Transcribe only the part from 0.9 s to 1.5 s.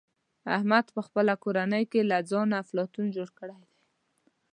په خپله